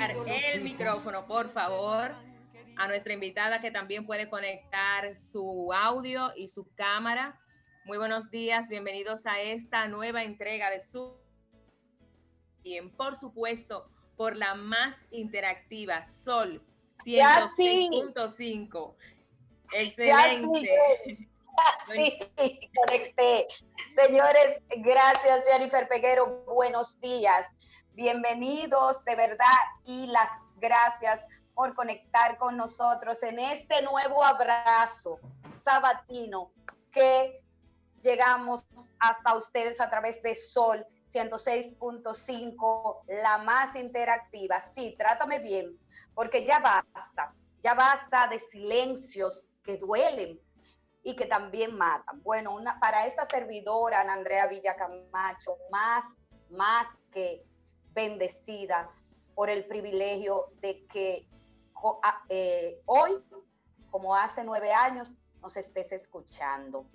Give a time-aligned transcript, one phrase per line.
[0.00, 2.12] El micrófono, por favor,
[2.76, 7.38] a nuestra invitada que también puede conectar su audio y su cámara.
[7.84, 11.14] Muy buenos días, bienvenidos a esta nueva entrega de su...
[12.62, 16.62] Bien, por supuesto, por la más interactiva, Sol
[17.04, 18.96] 105.
[19.74, 21.28] Excelente.
[21.86, 22.18] Sí,
[22.74, 23.46] conecté.
[23.94, 26.44] Señores, gracias Jennifer Peguero.
[26.46, 27.46] Buenos días.
[27.94, 29.46] Bienvenidos de verdad
[29.84, 31.22] y las gracias
[31.52, 35.20] por conectar con nosotros en este nuevo abrazo
[35.62, 36.52] sabatino
[36.90, 37.44] que
[38.00, 38.64] llegamos
[38.98, 44.58] hasta ustedes a través de Sol 106.5, la más interactiva.
[44.58, 45.78] Sí, trátame bien,
[46.14, 50.40] porque ya basta, ya basta de silencios que duelen
[51.02, 52.22] y que también matan.
[52.22, 56.06] Bueno, una, para esta servidora, Ana Andrea Villacamacho, más,
[56.48, 57.44] más que
[57.94, 58.90] bendecida
[59.34, 61.28] por el privilegio de que
[62.28, 63.12] eh, hoy,
[63.90, 66.86] como hace nueve años, nos estés escuchando.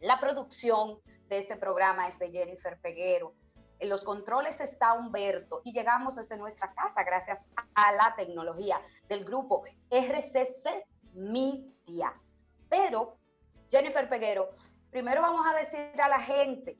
[0.00, 3.34] La producción de este programa es de Jennifer Peguero.
[3.78, 7.44] En los controles está Humberto y llegamos desde nuestra casa gracias
[7.74, 12.12] a la tecnología del grupo RCC Media.
[12.68, 13.18] Pero,
[13.68, 14.50] Jennifer Peguero,
[14.90, 16.78] primero vamos a decir a la gente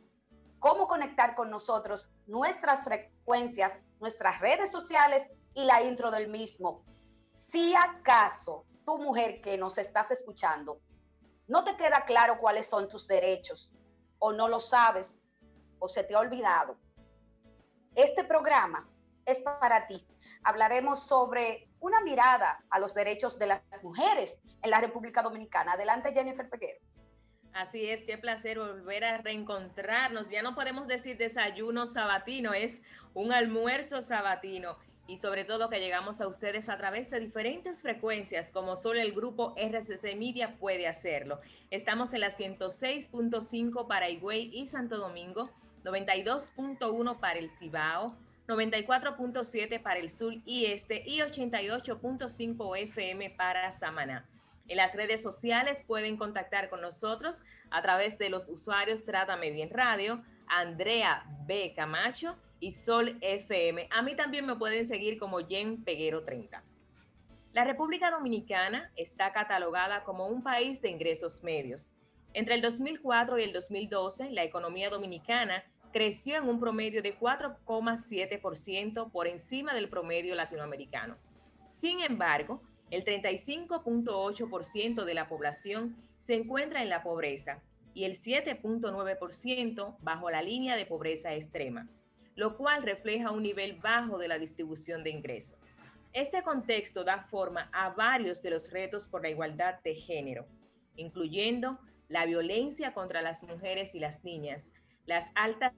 [0.66, 6.82] cómo conectar con nosotros, nuestras frecuencias, nuestras redes sociales y la intro del mismo.
[7.30, 10.80] Si acaso tu mujer que nos estás escuchando
[11.46, 13.76] no te queda claro cuáles son tus derechos
[14.18, 15.20] o no lo sabes
[15.78, 16.76] o se te ha olvidado,
[17.94, 18.88] este programa
[19.24, 20.04] es para ti.
[20.42, 25.74] Hablaremos sobre una mirada a los derechos de las mujeres en la República Dominicana.
[25.74, 26.80] Adelante, Jennifer Peguero.
[27.56, 30.28] Así es, qué placer volver a reencontrarnos.
[30.28, 32.82] Ya no podemos decir desayuno sabatino, es
[33.14, 38.50] un almuerzo sabatino y sobre todo que llegamos a ustedes a través de diferentes frecuencias,
[38.50, 41.40] como solo el grupo RCC Media puede hacerlo.
[41.70, 45.48] Estamos en la 106.5 para Higüey y Santo Domingo,
[45.82, 48.14] 92.1 para el Cibao,
[48.48, 54.28] 94.7 para el sur y este y 88.5 FM para Samaná.
[54.68, 59.70] En las redes sociales pueden contactar con nosotros a través de los usuarios Trátame Bien
[59.70, 61.72] Radio, Andrea B.
[61.76, 63.88] Camacho y Sol FM.
[63.90, 66.64] A mí también me pueden seguir como Jen Peguero 30.
[67.52, 71.92] La República Dominicana está catalogada como un país de ingresos medios.
[72.34, 79.10] Entre el 2004 y el 2012, la economía dominicana creció en un promedio de 4,7%
[79.10, 81.16] por encima del promedio latinoamericano.
[81.66, 82.60] Sin embargo,
[82.90, 87.60] El 35.8% de la población se encuentra en la pobreza
[87.94, 91.88] y el 7.9% bajo la línea de pobreza extrema,
[92.36, 95.58] lo cual refleja un nivel bajo de la distribución de ingresos.
[96.12, 100.46] Este contexto da forma a varios de los retos por la igualdad de género,
[100.96, 101.78] incluyendo
[102.08, 104.72] la violencia contra las mujeres y las niñas,
[105.06, 105.72] las altas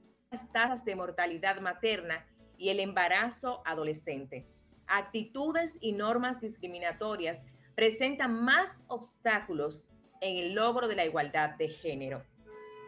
[0.52, 2.26] tasas de mortalidad materna
[2.58, 4.46] y el embarazo adolescente.
[4.88, 7.44] Actitudes y normas discriminatorias
[7.74, 9.90] presentan más obstáculos
[10.20, 12.24] en el logro de la igualdad de género.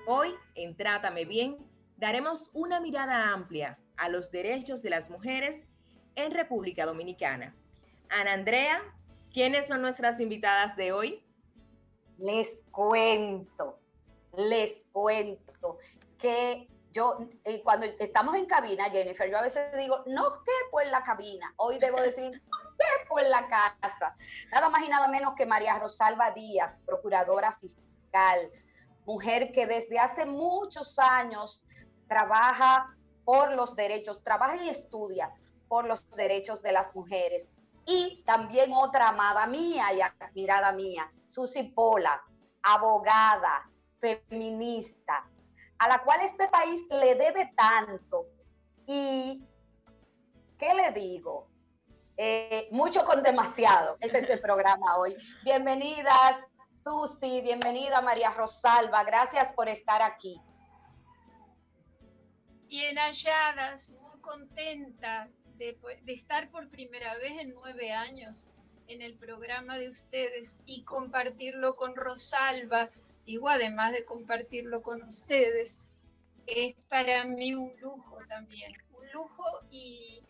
[0.07, 1.59] Hoy, en Trátame Bien,
[1.97, 5.67] daremos una mirada amplia a los derechos de las mujeres
[6.17, 7.55] en República Dominicana.
[8.09, 8.83] Ana Andrea,
[9.33, 11.23] ¿quiénes son nuestras invitadas de hoy?
[12.19, 13.79] Les cuento,
[14.37, 15.79] les cuento
[16.19, 20.91] que yo, eh, cuando estamos en cabina, Jennifer, yo a veces digo, no quepo en
[20.91, 24.17] la cabina, hoy debo decir, no quepo la casa.
[24.51, 28.51] Nada más y nada menos que María Rosalba Díaz, procuradora fiscal,
[29.07, 31.65] mujer que desde hace muchos años
[32.09, 35.33] trabaja por los derechos, trabaja y estudia
[35.69, 37.49] por los derechos de las mujeres.
[37.87, 42.21] Y también otra amada mía y admirada mía, Susi Pola,
[42.63, 43.71] abogada,
[44.01, 45.30] feminista,
[45.81, 48.27] a la cual este país le debe tanto.
[48.87, 49.43] Y,
[50.59, 51.49] ¿qué le digo?
[52.19, 53.97] Eh, mucho con demasiado.
[54.01, 55.17] Es el programa hoy.
[55.43, 56.45] Bienvenidas,
[56.85, 59.05] Susi, bienvenida María Rosalba.
[59.05, 60.39] Gracias por estar aquí.
[62.69, 65.79] Bien halladas, muy contenta de,
[66.09, 68.49] estar por primera vez en nueve años
[68.87, 72.91] en el programa de ustedes y compartirlo con Rosalba,
[73.49, 75.81] además de compartirlo con ustedes,
[76.47, 80.23] es para mí un lujo también, un lujo y,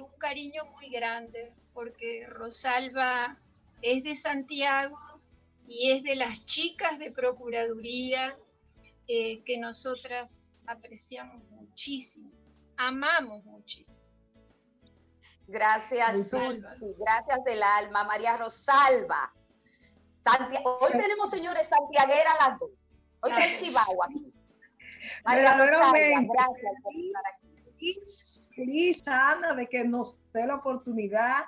[0.00, 3.38] un cariño muy grande, porque Rosalba
[3.82, 4.98] es de Santiago
[5.66, 8.38] y es de las chicas de Procuraduría
[9.06, 12.30] eh, que nosotras apreciamos muchísimo,
[12.76, 14.06] amamos muchísimo.
[15.46, 16.62] Gracias, Susi.
[16.98, 18.04] Gracias del alma.
[18.04, 19.32] María Rosalba.
[20.64, 22.70] Hoy tenemos, señores, Santiaguera las dos.
[23.20, 24.32] Hoy está aquí.
[25.24, 27.12] María Rosalba, gracias aquí.
[28.54, 31.44] Feliz, Ana, de que nos dé la oportunidad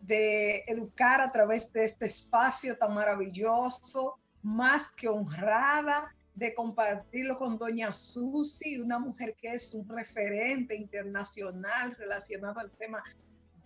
[0.00, 7.58] de educar a través de este espacio tan maravilloso, más que honrada de compartirlo con
[7.58, 13.02] doña Susi, una mujer que es un referente internacional relacionado al tema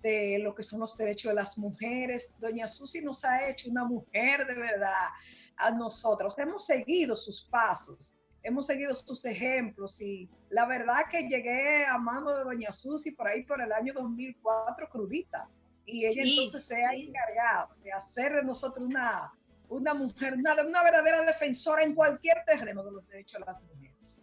[0.02, 2.34] de lo que son los derechos de las mujeres.
[2.38, 5.08] Doña Susi nos ha hecho una mujer de verdad
[5.56, 6.36] a nosotros.
[6.38, 12.36] Hemos seguido sus pasos, hemos seguido sus ejemplos y la verdad que llegué a mano
[12.36, 15.48] de Doña Susi por ahí por el año 2004 crudita.
[15.86, 19.32] Y ella entonces se ha encargado de hacer de nosotros una,
[19.68, 24.22] una mujer, una, una verdadera defensora en cualquier terreno de los derechos de las mujeres.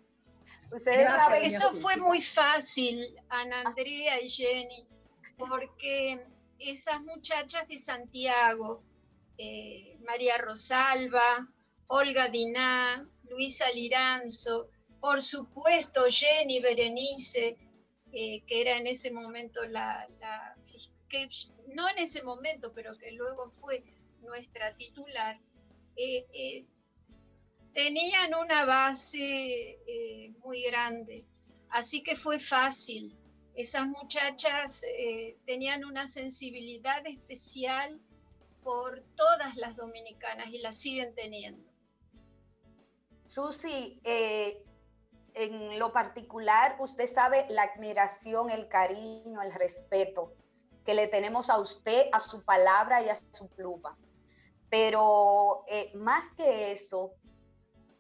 [0.72, 4.89] Ustedes saben, eso fue muy fácil, Ana Andrea y Jenny
[5.40, 6.22] porque
[6.60, 8.84] esas muchachas de Santiago,
[9.38, 11.48] eh, María Rosalba,
[11.88, 14.70] Olga Diná, Luisa Liranzo,
[15.00, 17.58] por supuesto Jenny Berenice,
[18.12, 20.08] eh, que era en ese momento la,
[21.74, 23.84] no en ese momento, pero que luego fue
[24.22, 25.40] nuestra titular,
[25.96, 26.66] eh,
[27.74, 29.80] tenían una base
[30.40, 31.26] muy grande,
[31.70, 33.19] así que fue fácil
[33.60, 38.00] esas muchachas eh, tenían una sensibilidad especial
[38.64, 41.70] por todas las dominicanas y la siguen teniendo.
[43.28, 44.64] Susi, eh,
[45.34, 50.34] en lo particular, usted sabe la admiración, el cariño, el respeto
[50.86, 53.98] que le tenemos a usted, a su palabra y a su pluma.
[54.70, 57.12] Pero eh, más que eso,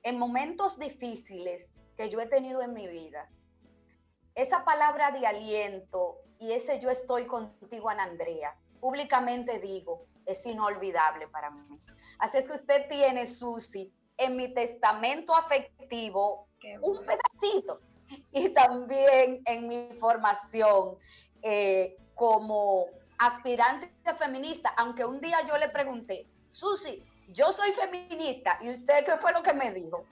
[0.03, 3.29] en momentos difíciles que yo he tenido en mi vida,
[4.41, 11.27] esa palabra de aliento y ese yo estoy contigo, Ana Andrea, públicamente digo, es inolvidable
[11.27, 11.59] para mí.
[12.19, 16.47] Así es que usted tiene, Susi, en mi testamento afectivo
[16.81, 17.81] un pedacito
[18.31, 20.97] y también en mi formación
[21.41, 22.85] eh, como
[23.17, 29.17] aspirante feminista, aunque un día yo le pregunté, Susi, yo soy feminista, ¿y usted qué
[29.17, 30.05] fue lo que me dijo?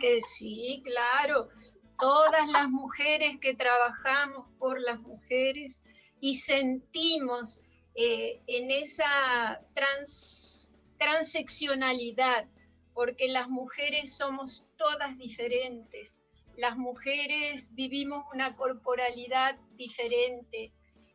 [0.00, 1.48] Que sí, claro
[1.98, 5.82] todas las mujeres que trabajamos por las mujeres
[6.20, 7.60] y sentimos
[7.94, 12.46] eh, en esa trans, transeccionalidad,
[12.94, 16.20] porque las mujeres somos todas diferentes,
[16.56, 20.72] las mujeres vivimos una corporalidad diferente,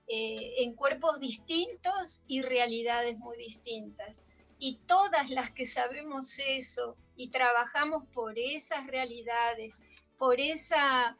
[0.07, 4.21] eh, en cuerpos distintos y realidades muy distintas.
[4.59, 9.75] Y todas las que sabemos eso y trabajamos por esas realidades,
[10.23, 11.17] por, esa,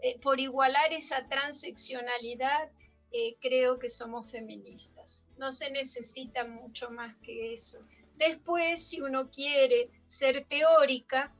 [0.00, 2.70] eh, por igualar esa transeccionalidad,
[3.10, 5.28] eh, creo que somos feministas.
[5.36, 7.80] No se necesita mucho más que eso.
[8.16, 11.34] Después, si uno quiere ser teórica,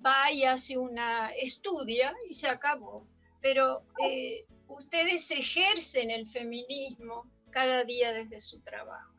[0.00, 3.06] vaya, hace una estudia y se acabó.
[3.40, 9.14] Pero eh, ustedes ejercen el feminismo cada día desde su trabajo.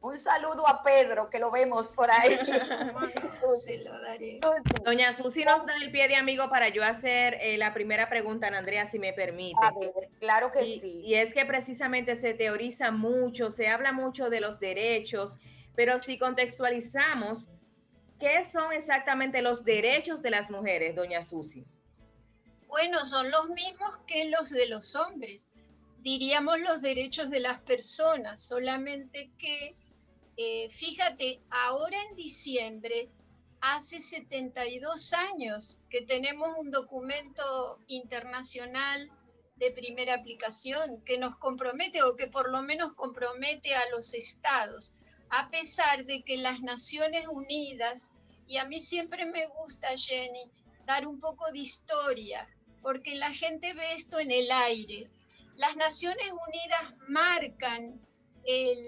[0.00, 2.36] Un saludo a Pedro, que lo vemos por ahí.
[3.60, 4.38] se lo daré.
[4.84, 8.46] Doña Susi nos da el pie de amigo para yo hacer eh, la primera pregunta,
[8.46, 9.58] Andrea, si me permite.
[9.60, 11.02] A ver, claro que sí.
[11.04, 15.38] Y es que precisamente se teoriza mucho, se habla mucho de los derechos,
[15.74, 17.50] pero si contextualizamos,
[18.20, 21.66] ¿qué son exactamente los derechos de las mujeres, doña Susi?
[22.68, 25.48] Bueno, son los mismos que los de los hombres.
[26.02, 29.74] Diríamos los derechos de las personas, solamente que
[30.40, 33.10] eh, fíjate, ahora en diciembre,
[33.60, 39.10] hace 72 años que tenemos un documento internacional
[39.56, 44.94] de primera aplicación que nos compromete o que por lo menos compromete a los estados,
[45.28, 48.14] a pesar de que las Naciones Unidas,
[48.46, 50.52] y a mí siempre me gusta, Jenny,
[50.86, 52.48] dar un poco de historia,
[52.80, 55.10] porque la gente ve esto en el aire.
[55.56, 58.00] Las Naciones Unidas marcan
[58.44, 58.78] el,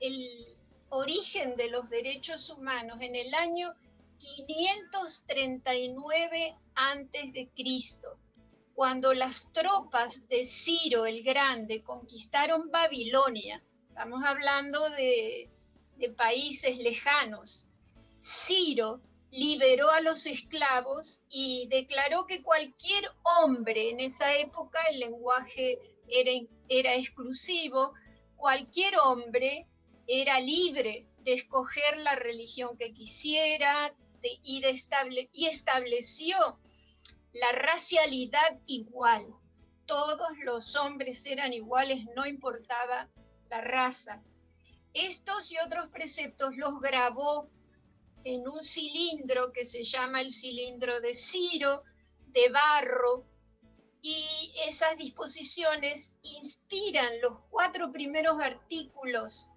[0.00, 0.47] el
[0.90, 3.74] origen de los derechos humanos en el año
[4.18, 8.18] 539 antes de Cristo,
[8.74, 13.62] cuando las tropas de Ciro el Grande conquistaron Babilonia.
[13.88, 15.48] Estamos hablando de,
[16.16, 17.68] países lejanos.
[18.20, 25.78] Ciro liberó a los esclavos y declaró que cualquier hombre en esa época, el lenguaje
[26.68, 27.92] era exclusivo,
[28.36, 29.66] cualquier hombre
[30.08, 36.58] era libre de escoger la religión que quisiera y, estableció
[37.34, 39.26] la racialidad igual.
[39.84, 43.08] Todos los hombres eran iguales, no importaba
[43.50, 44.22] la raza.
[44.94, 47.50] Estos y otros preceptos los grabó
[48.24, 51.84] en un cilindro que se llama el cilindro de Ciro,
[52.28, 53.26] de barro,
[54.00, 59.48] y esas disposiciones inspiran los cuatro primeros artículos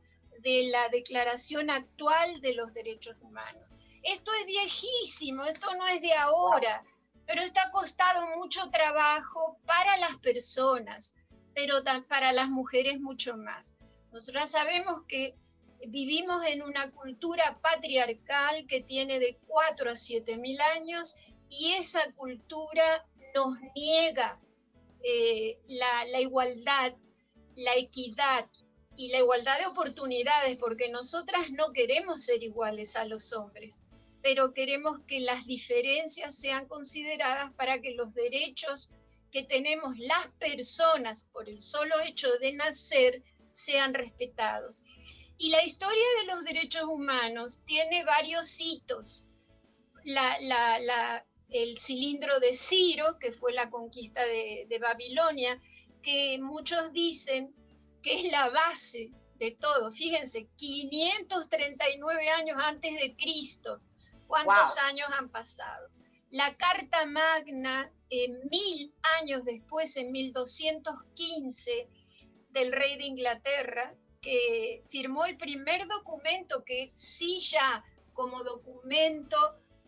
[0.42, 3.78] de la Declaración actual de los Derechos Humanos.
[4.04, 6.84] Esto es viejísimo, esto no es de ahora,
[7.28, 11.16] pero está costado mucho trabajo para las personas,
[11.54, 11.76] pero
[12.08, 13.76] para las mujeres mucho más.
[14.12, 15.36] Nosotras sabemos que
[15.88, 21.16] vivimos en una cultura patriarcal que tiene de 4 a 7 mil años
[21.50, 23.06] y esa cultura
[23.36, 24.40] nos niega
[25.04, 26.94] eh, la igualdad,
[27.56, 28.50] la equidad,
[28.96, 33.82] y la igualdad de oportunidades, porque nosotras no queremos ser iguales a los hombres,
[34.22, 38.92] pero queremos que las diferencias sean consideradas para que los derechos
[39.32, 44.84] que tenemos las personas por el solo hecho de nacer sean respetados.
[45.38, 49.28] Y la historia de los derechos humanos tiene varios hitos.
[51.50, 55.60] el cilindro de Ciro, que fue la conquista de, Babilonia,
[56.04, 57.54] que muchos dicen
[58.02, 59.92] que es la base de todo.
[59.92, 63.82] Fíjense, 539 años antes de Cristo.
[64.28, 65.90] ¿Cuántos años han pasado?
[66.30, 67.92] La Carta Magna,
[68.50, 71.88] mil años después, en 1215,
[72.52, 79.38] del rey de Inglaterra, que firmó el primer documento que sí ya como documento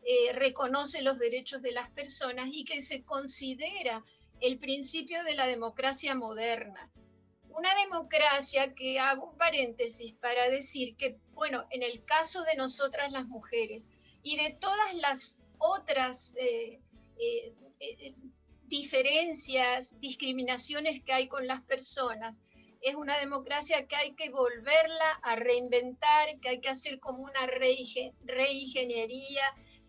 [0.04, 4.04] eh, reconoce los derechos de las personas y que se considera
[4.42, 6.92] el principio de la democracia moderna
[7.56, 13.12] una democracia que hago un paréntesis para decir que, bueno, en el caso de nosotras
[13.12, 13.90] las mujeres
[14.24, 16.80] y de todas las otras eh,
[17.20, 18.16] eh, eh,
[18.66, 22.42] diferencias, discriminaciones que hay con las personas,
[22.82, 27.46] es una democracia que hay que volverla a reinventar, que hay que hacer como una
[28.26, 29.44] reingeniería,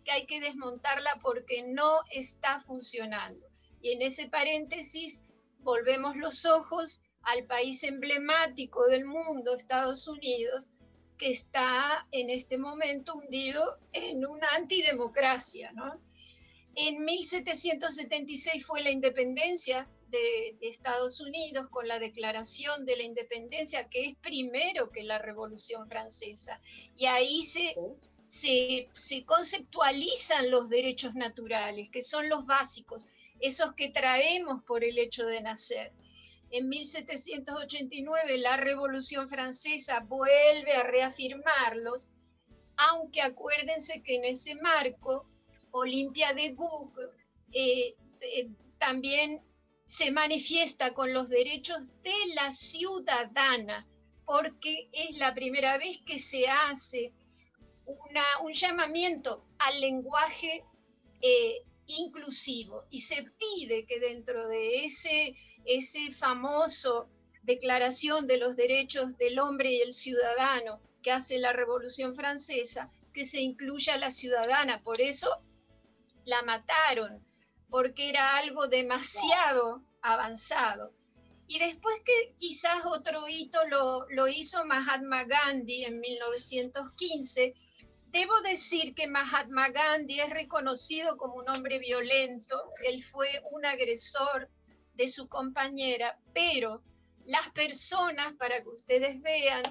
[0.05, 3.47] que hay que desmontarla porque no está funcionando.
[3.81, 5.25] Y en ese paréntesis
[5.61, 10.71] volvemos los ojos al país emblemático del mundo, Estados Unidos,
[11.19, 15.73] que está en este momento hundido en una antidemocracia.
[15.73, 16.01] ¿no?
[16.77, 24.07] En 1776 fue la independencia de, Estados Unidos con la declaración de la independencia, que
[24.07, 26.61] es primero que la Revolución Francesa.
[26.97, 27.75] Y ahí se,
[28.29, 33.09] se, se conceptualizan los derechos naturales, que son los básicos,
[33.41, 35.93] esos que traemos por el hecho de nacer.
[36.57, 42.13] En 1789 la Revolución Francesa vuelve a reafirmarlos,
[42.77, 45.27] aunque acuérdense que en ese marco,
[45.73, 47.09] Olimpia de Gouges
[47.53, 49.43] eh, eh, también
[49.85, 53.85] se manifiesta con los derechos de la ciudadana,
[54.25, 57.13] porque es la primera vez que se hace
[57.85, 60.63] un llamamiento al lenguaje
[61.21, 67.09] eh, inclusivo y se pide que dentro de ese, ese famoso
[67.43, 73.27] Declaración de los Derechos del Hombre y el Ciudadano que hace la Revolución Francesa, que
[73.27, 74.83] se incluya a la ciudadana.
[74.83, 75.29] Por eso
[76.25, 77.23] la mataron,
[77.69, 80.95] porque era algo demasiado avanzado.
[81.47, 87.55] Y después que quizás otro hito lo, lo hizo Mahatma Gandhi en 1915,
[88.15, 94.49] Debo decir que Mahatma Gandhi es reconocido como un hombre violento, él fue un agresor
[94.95, 96.83] de su compañera, pero
[97.25, 99.63] las personas, para que ustedes vean,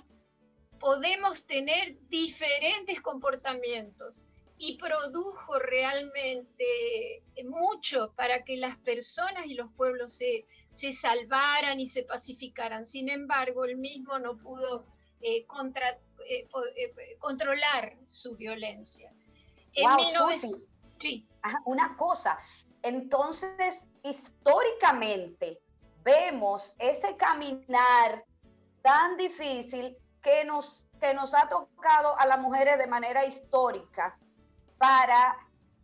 [0.79, 4.27] podemos tener diferentes comportamientos
[4.57, 11.87] y produjo realmente mucho para que las personas y los pueblos se, se salvaran y
[11.87, 12.85] se pacificaran.
[12.85, 14.85] Sin embargo, él mismo no pudo
[15.21, 15.89] eh, contra,
[16.27, 19.11] eh, eh, controlar su violencia.
[20.97, 21.27] sí.
[21.65, 22.37] una cosa,
[22.83, 25.59] entonces históricamente
[26.03, 28.23] vemos ese caminar
[28.81, 34.17] tan difícil que nos, que nos ha tocado a las mujeres de manera histórica
[34.77, 35.37] para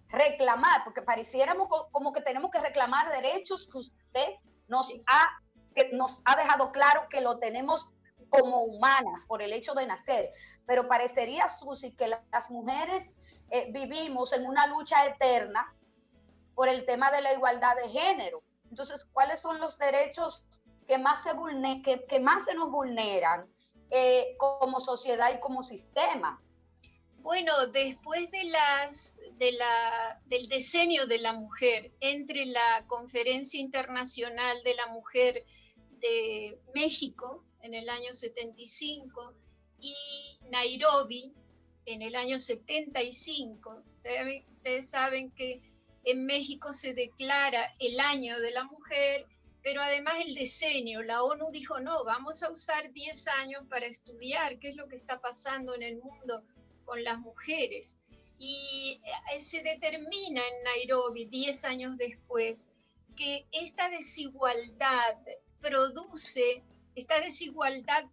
[0.10, 4.28] reclamar, porque pareciéramos como que tenemos que reclamar derechos que usted
[4.68, 5.28] nos ha,
[5.74, 7.90] que nos ha dejado claro que lo tenemos
[8.30, 10.32] como humanas por el hecho de nacer,
[10.66, 13.04] pero parecería, Susi, que las mujeres
[13.50, 15.74] eh, vivimos en una lucha eterna
[16.60, 18.44] por el tema de la igualdad de género.
[18.70, 20.44] Entonces, ¿cuáles son los derechos
[20.86, 21.32] que más se,
[21.82, 23.48] que, que más se nos vulneran
[23.90, 26.44] eh, como sociedad y como sistema?
[27.20, 34.62] Bueno, después de las, de la, del diseño de la mujer entre la Conferencia Internacional
[34.64, 35.46] de la Mujer
[36.02, 39.34] de México en el año 75
[39.80, 39.96] y
[40.50, 41.34] Nairobi
[41.86, 43.82] en el año 75.
[43.96, 45.62] Ustedes saben que
[46.04, 49.26] en México se declara el año de la mujer,
[49.62, 51.02] pero además el diseño.
[51.04, 54.96] La ONU dijo, no, vamos a usar 10 años para estudiar qué es lo que
[54.96, 56.44] está pasando en el mundo
[56.86, 58.00] con las mujeres.
[58.38, 59.02] Y
[59.34, 62.70] eh, se determina en Nairobi, 10 años después,
[63.16, 65.18] que esta desigualdad
[65.60, 66.64] produce
[67.00, 68.04] esta desigualdad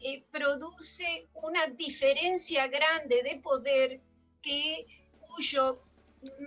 [0.00, 4.00] eh, produce una diferencia grande de poder
[4.42, 4.86] que
[5.20, 5.80] cuyo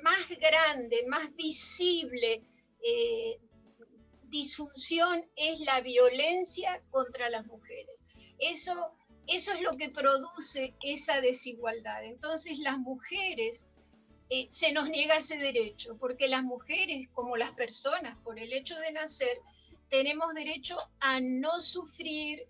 [0.04, 2.42] más grande, más visible
[2.84, 3.40] eh,
[4.30, 8.04] disfunción es la violencia contra las mujeres.
[8.40, 8.92] Eso,
[9.28, 12.04] eso es lo que produce esa desigualdad.
[12.04, 13.70] Entonces las mujeres
[14.30, 18.76] eh, se nos niega ese derecho, porque las mujeres, como las personas, por el hecho
[18.76, 19.40] de nacer,
[19.90, 22.46] tenemos derecho a no sufrir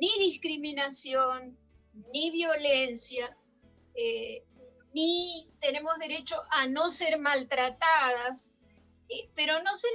[0.00, 1.58] ni discriminación,
[2.14, 3.36] ni violencia,
[3.94, 4.44] eh,
[4.92, 8.54] ni tenemos derecho a no ser maltratadas,
[9.08, 9.90] eh, pero no ser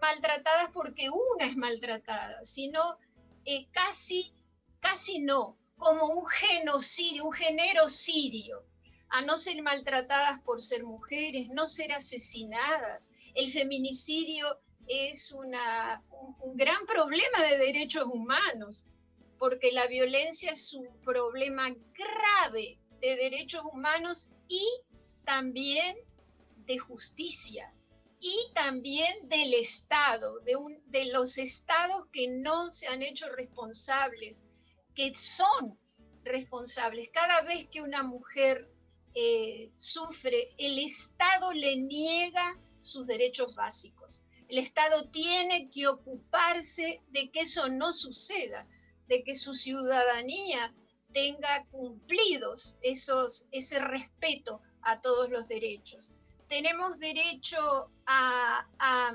[0.00, 2.98] maltratadas porque una es maltratada, sino
[3.44, 4.34] eh, casi,
[4.80, 8.64] casi no, como un genocidio, un generocidio,
[9.10, 13.12] a no ser maltratadas por ser mujeres, no ser asesinadas.
[13.34, 16.02] El feminicidio es una,
[16.42, 18.90] un, gran problema de derechos humanos,
[19.38, 24.66] porque la violencia es un problema grave de derechos humanos y
[25.26, 25.96] también
[26.64, 27.70] de justicia
[28.18, 34.46] y también del Estado, de, un, de los estados que no se han hecho responsables,
[34.94, 35.78] que son
[36.24, 37.10] responsables.
[37.10, 38.70] Cada vez que una mujer
[39.14, 44.24] eh, sufre, el Estado le niega sus derechos básicos.
[44.48, 48.66] El Estado tiene que ocuparse de que eso no suceda,
[49.08, 50.74] de que su ciudadanía
[51.14, 56.12] tenga cumplidos esos, ese respeto a todos los derechos.
[56.48, 59.12] Tenemos derecho a, a,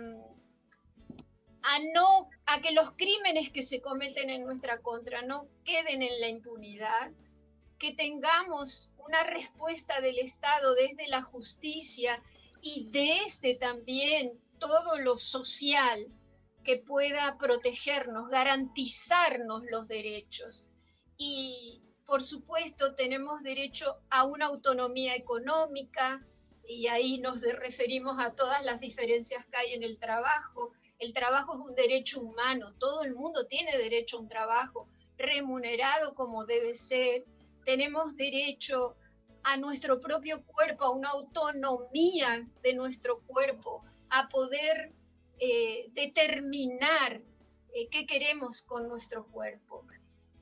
[1.93, 6.29] no, a que los crímenes que se cometen en nuestra contra no queden en la
[6.29, 7.11] impunidad,
[7.77, 12.23] que tengamos una respuesta del Estado desde la justicia
[12.61, 16.07] y desde también todo lo social
[16.63, 20.69] que pueda protegernos, garantizarnos los derechos.
[21.17, 26.25] Y por supuesto tenemos derecho a una autonomía económica
[26.67, 31.53] y ahí nos referimos a todas las diferencias que hay en el trabajo, El trabajo
[31.53, 36.75] es un derecho humano, todo el mundo tiene derecho a un trabajo remunerado como debe
[36.75, 37.25] ser.
[37.63, 38.97] Tenemos derecho
[39.43, 44.91] a nuestro propio cuerpo, a una autonomía de nuestro cuerpo, a poder
[45.39, 47.21] eh, determinar
[47.73, 49.85] eh, qué queremos con nuestro cuerpo.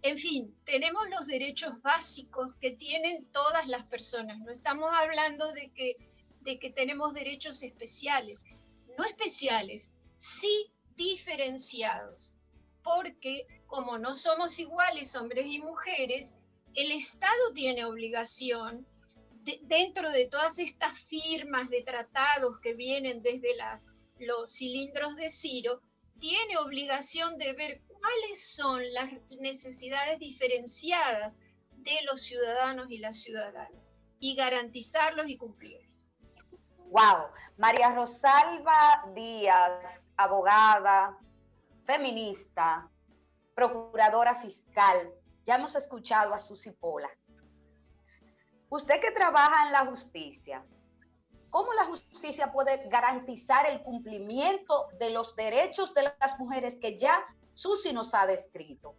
[0.01, 4.39] En fin, tenemos los derechos básicos que tienen todas las personas.
[4.39, 5.95] No estamos hablando de que,
[6.41, 8.45] de que tenemos derechos especiales,
[8.97, 12.35] no especiales, sí diferenciados,
[12.83, 16.37] porque como no somos iguales hombres y mujeres,
[16.73, 18.85] el Estado tiene obligación,
[19.63, 23.55] dentro de todas estas firmas de tratados que vienen desde
[24.19, 25.81] los cilindros de Ciro,
[26.19, 31.37] tiene obligación de ver cuáles son las necesidades diferenciadas
[31.71, 33.81] de los ciudadanos y las ciudadanas
[34.19, 36.13] y garantizarlos y cumplirlos.
[36.89, 41.17] Wow, María Rosalba Díaz, abogada,
[41.85, 42.89] feminista,
[43.53, 45.11] procuradora fiscal.
[45.43, 47.09] Ya hemos escuchado a Susi Pola.
[48.69, 50.65] Usted que trabaja en la justicia,
[51.49, 57.23] ¿cómo la justicia puede garantizar el cumplimiento de los derechos de las mujeres que ya
[57.57, 58.95] Susi nos ha descrito?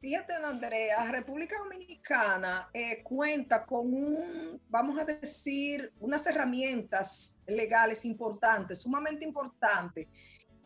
[0.00, 8.82] Fíjate, Andrea, República Dominicana eh, cuenta con un, vamos a decir, unas herramientas legales importantes,
[8.82, 10.06] sumamente importantes,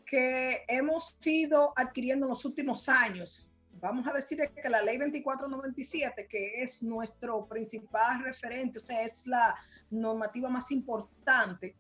[0.05, 3.51] que hemos ido adquiriendo en los últimos años.
[3.81, 9.27] Vamos a decir que la ley 2497, que es nuestro principal referente, o sea, es
[9.27, 9.57] la
[9.89, 11.75] normativa más importante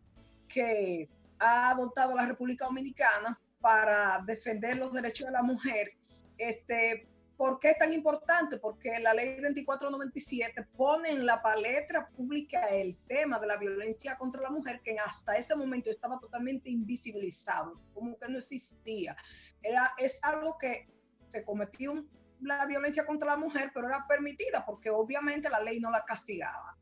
[0.48, 5.92] que ha adoptado la República Dominicana para defender los derechos de la mujer,
[6.36, 8.58] este, ¿Por qué es tan importante?
[8.58, 14.42] Porque la ley 2497 pone en la palestra pública el tema de la violencia contra
[14.42, 19.16] la mujer que hasta ese momento estaba totalmente invisibilizado, como que no existía.
[19.62, 20.88] Era, es algo que
[21.28, 22.04] se cometió
[22.40, 26.76] la violencia contra la mujer, pero era permitida porque obviamente la ley no la castigaba.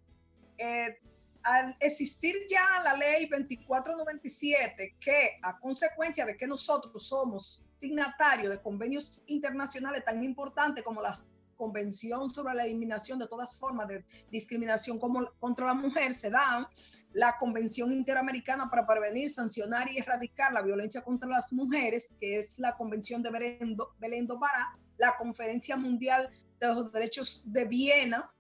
[0.57, 0.99] Eh,
[1.46, 8.61] al existir ya la ley 2497, que a consecuencia de que nosotros somos signatarios de
[8.61, 11.14] convenios internacionales tan importantes como la
[11.56, 16.68] Convención sobre la Eliminación de todas formas de discriminación como, contra la mujer, se da
[17.12, 22.59] la Convención Interamericana para prevenir, sancionar y erradicar la violencia contra las mujeres, que es
[22.59, 23.30] la Convención de
[23.98, 26.28] Belén do Pará, la Conferencia Mundial
[26.59, 28.30] de los Derechos de Viena,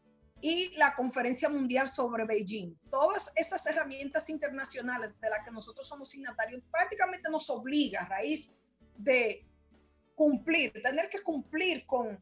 [0.40, 2.74] y la Conferencia Mundial sobre Beijing.
[2.90, 8.54] Todas esas herramientas internacionales de las que nosotros somos signatarios prácticamente nos obliga a raíz
[8.96, 9.46] de
[10.14, 12.18] cumplir, tener que cumplir con,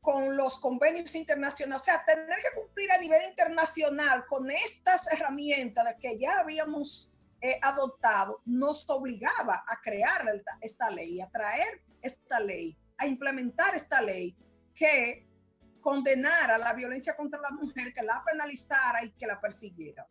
[0.00, 5.96] con los convenios internacionales, o sea, tener que cumplir a nivel internacional con estas herramientas
[6.00, 10.24] que ya habíamos eh, adoptado, nos obligaba a crear
[10.60, 14.36] esta ley, a traer esta ley, a implementar esta ley
[14.74, 15.26] que
[15.82, 20.06] condenara la violencia contra la mujer, que la penalizara y que la persiguiera.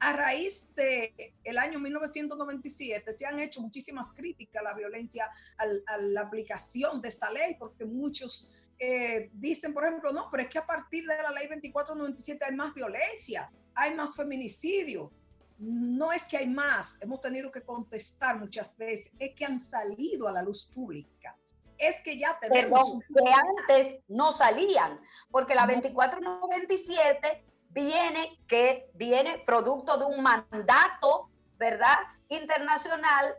[0.00, 5.96] A raíz de el año 1997 se han hecho muchísimas críticas a la violencia, a,
[5.96, 10.58] la aplicación de esta ley, porque muchos eh, dicen, por ejemplo, no, pero es que
[10.58, 15.10] a partir de la ley 2497 hay más violencia, hay más feminicidio.
[15.56, 20.26] No es que hay más, hemos tenido que contestar muchas veces, es que han salido
[20.26, 21.38] a la luz pública
[21.78, 22.98] es que ya tenemos...
[23.08, 31.96] que antes no salían, porque la 2497 viene, que viene producto de un mandato, ¿verdad?
[32.28, 33.36] Internacional,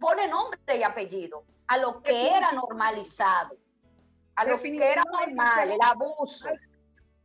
[0.00, 3.56] pone nombre y apellido a lo que era normalizado,
[4.34, 6.48] a lo que era normal, el abuso.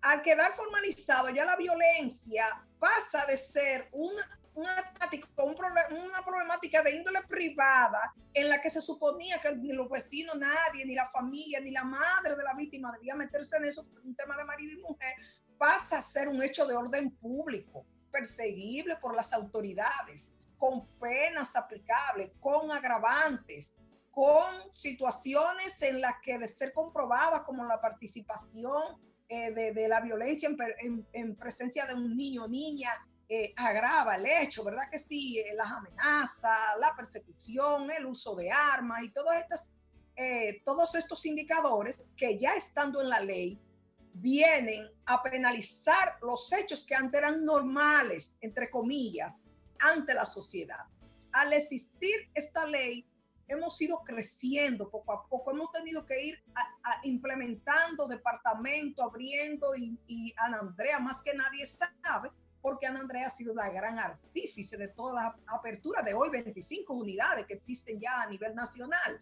[0.02, 2.46] al quedar formalizado, ya la violencia
[2.78, 4.94] pasa de ser una una,
[5.92, 10.86] una problemática de índole privada en la que se suponía que ni los vecinos, nadie,
[10.86, 14.38] ni la familia, ni la madre de la víctima debía meterse en eso, un tema
[14.38, 15.16] de marido y mujer,
[15.58, 22.32] pasa a ser un hecho de orden público, perseguible por las autoridades, con penas aplicables,
[22.40, 23.76] con agravantes,
[24.12, 30.48] con situaciones en las que de ser comprobada como la participación eh, de, la violencia
[30.80, 32.92] en, en, presencia de un niño o niña
[33.36, 35.40] eh, agrava el hecho, ¿verdad que sí?
[35.40, 39.72] Eh, las amenazas, la persecución, el uso de armas y todas estas,
[40.16, 43.60] eh, todos estos indicadores que ya estando en la ley
[44.14, 49.36] vienen a penalizar los hechos que antes eran normales, entre comillas,
[49.80, 50.86] ante la sociedad.
[51.32, 53.04] Al existir esta ley,
[53.48, 56.44] hemos ido creciendo poco a poco, hemos tenido que ir
[57.02, 62.30] implementando departamento, abriendo y, y Ana Andrea más que nadie sabe
[62.64, 66.94] porque Ana Andrea ha sido la gran artífice de toda la apertura de hoy, 25
[66.94, 69.20] unidades que existen ya a nivel nacional.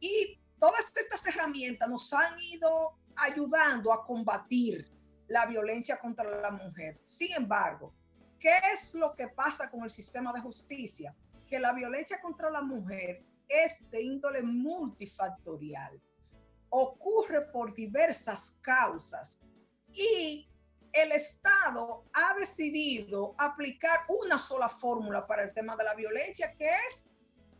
[0.00, 4.90] Y todas estas herramientas nos han ido ayudando a combatir
[5.28, 6.98] la violencia contra la mujer.
[7.04, 7.94] Sin embargo,
[8.40, 11.14] ¿qué es lo que pasa con el sistema de justicia?
[11.46, 16.02] Que la violencia contra la mujer es de índole multifactorial.
[16.70, 19.44] Ocurre por diversas causas
[19.92, 20.48] y
[20.94, 26.70] el Estado ha decidido aplicar una sola fórmula para el tema de la violencia, que
[26.86, 27.10] es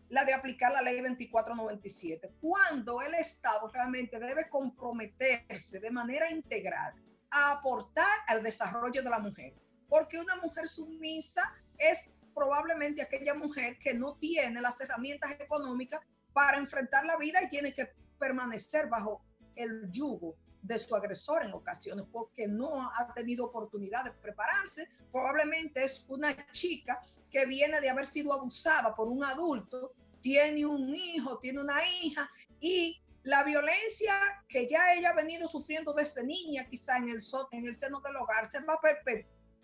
[0.09, 6.95] la de aplicar la ley 2497, cuando el Estado realmente debe comprometerse de manera integral
[7.31, 9.53] a aportar al desarrollo de la mujer,
[9.89, 16.01] porque una mujer sumisa es probablemente aquella mujer que no tiene las herramientas económicas
[16.33, 19.25] para enfrentar la vida y tiene que permanecer bajo
[19.57, 24.89] el yugo de su agresor en ocasiones porque no ha tenido oportunidad de prepararse.
[25.13, 27.01] Probablemente es una chica
[27.31, 32.29] que viene de haber sido abusada por un adulto, tiene un hijo, tiene una hija
[32.61, 34.15] y la violencia
[34.49, 37.19] que ya ella ha venido sufriendo desde niña, quizá en el,
[37.53, 38.81] en el seno del hogar, se va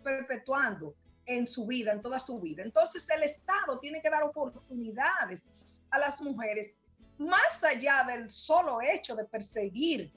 [0.03, 2.61] perpetuando en su vida, en toda su vida.
[2.61, 5.45] Entonces el Estado tiene que dar oportunidades
[5.89, 6.75] a las mujeres,
[7.17, 10.11] más allá del solo hecho de perseguir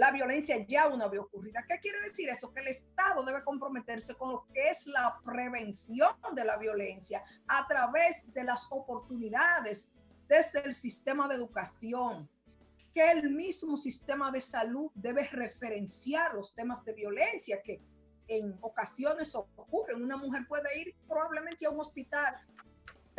[0.00, 1.62] la violencia ya una vez ocurrida.
[1.68, 2.54] ¿Qué quiere decir eso?
[2.54, 7.66] Que el Estado debe comprometerse con lo que es la prevención de la violencia a
[7.68, 9.92] través de las oportunidades
[10.26, 12.30] desde el sistema de educación,
[12.94, 17.82] que el mismo sistema de salud debe referenciar los temas de violencia que
[18.28, 20.02] en ocasiones ocurren.
[20.02, 22.36] Una mujer puede ir probablemente a un hospital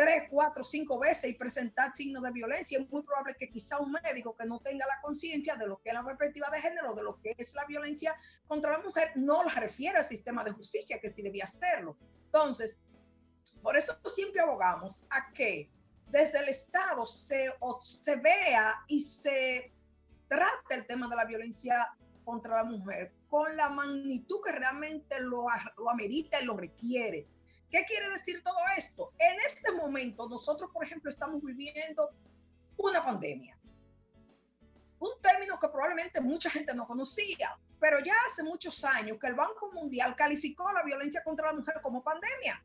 [0.02, 3.92] tres, cuatro, cinco veces y presentar signos de violencia, es muy probable que quizá un
[3.92, 7.04] médico que no tenga la conciencia de lo que es la perspectiva de género, de
[7.04, 8.16] lo que es la violencia
[8.48, 11.96] contra la mujer, no la refiere al sistema de justicia, que sí debía hacerlo.
[12.26, 12.84] Entonces,
[13.62, 15.70] por eso siempre abogamos a que
[16.08, 19.72] desde el Estado se, se vea y se
[20.28, 25.46] trate el tema de la violencia contra la mujer con la magnitud que realmente lo,
[25.78, 27.28] lo amerita y lo requiere
[27.72, 29.14] ¿Qué quiere decir todo esto?
[29.18, 32.10] En este momento nosotros, por ejemplo, estamos viviendo
[32.78, 33.58] una pandemia.
[35.00, 39.36] Un término que probablemente mucha gente no conocía, pero ya hace muchos años que el
[39.36, 42.64] Banco Mundial calificó la violencia contra la mujer como pandemia.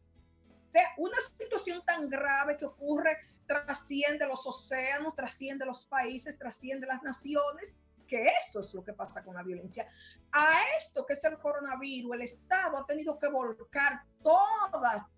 [0.69, 3.17] O sea, una situación tan grave que ocurre
[3.47, 9.25] trasciende los océanos, trasciende los países, trasciende las naciones que eso es lo que pasa
[9.25, 9.89] con la violencia.
[10.33, 15.09] A esto que es el coronavirus, el Estado ha tenido que volcar toda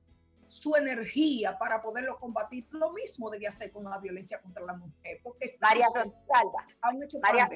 [0.48, 2.66] su energía para poderlo combatir.
[2.70, 5.20] Lo mismo debía hacer con la violencia contra la mujer.
[5.60, 6.66] María Rosalba,
[7.20, 7.48] María,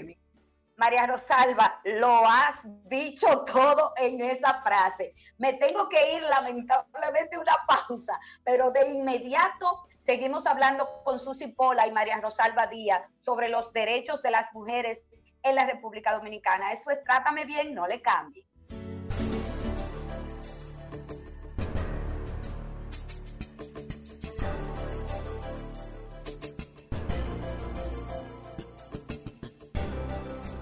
[0.76, 5.14] María Rosalba, lo has dicho todo en esa frase.
[5.38, 11.86] Me tengo que ir lamentablemente una pausa, pero de inmediato seguimos hablando con Susi Pola
[11.86, 15.04] y María Rosalba Díaz sobre los derechos de las mujeres
[15.42, 16.72] en la República Dominicana.
[16.72, 18.46] Eso es trátame bien, no le cambie.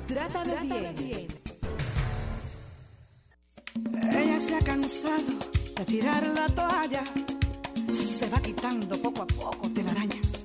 [0.07, 0.97] Trátame, bien.
[0.97, 1.29] bien.
[4.13, 5.23] Ella se ha cansado
[5.77, 7.05] de tirar la toalla.
[7.93, 10.43] Se va quitando poco a poco telarañas.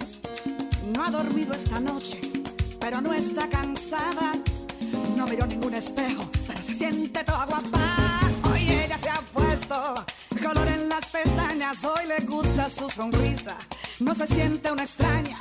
[0.94, 2.35] No ha dormido esta noche
[2.86, 4.34] pero no está cansada.
[5.18, 8.20] No miró ningún espejo, pero se siente toda guapa.
[8.44, 10.06] Hoy ella se ha puesto
[10.44, 13.58] color en las pestañas, hoy le gusta su sonrisa.
[14.00, 15.38] No se siente una extraña,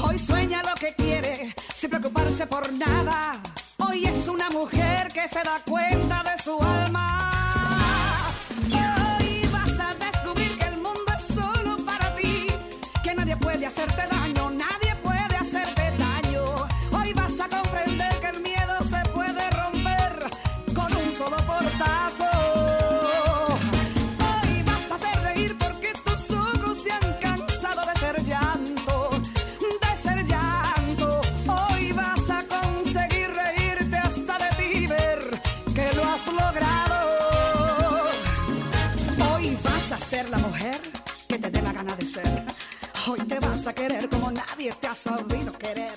[0.00, 3.34] hoy sueña lo que quiere, sin preocuparse por nada.
[3.76, 7.35] Hoy es una mujer que se da cuenta de su alma.
[44.96, 45.92] Sabido querer.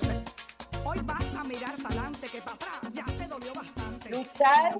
[0.83, 4.09] Hoy vas a mirar para adelante que para atrás ya te dolió bastante.
[4.09, 4.77] Luchar,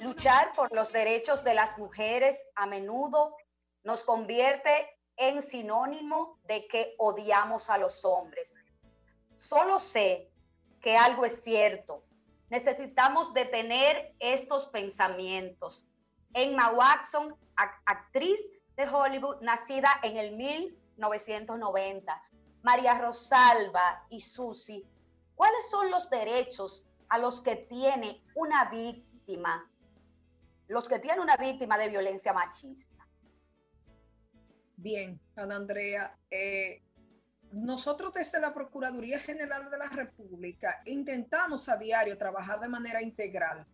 [0.00, 3.36] luchar por los derechos de las mujeres a menudo
[3.84, 4.70] nos convierte
[5.16, 8.54] en sinónimo de que odiamos a los hombres.
[9.36, 10.30] Solo sé
[10.80, 12.02] que algo es cierto.
[12.48, 15.84] Necesitamos detener estos pensamientos.
[16.32, 17.36] Emma Watson,
[17.84, 18.40] actriz
[18.76, 22.22] de Hollywood, nacida en el 1990.
[22.62, 24.84] María Rosalba y Susi,
[25.34, 29.70] ¿cuáles son los derechos a los que tiene una víctima,
[30.68, 33.06] los que tiene una víctima de violencia machista?
[34.76, 36.82] Bien, Ana Andrea, eh,
[37.52, 43.66] nosotros desde la Procuraduría General de la República intentamos a diario trabajar de manera integral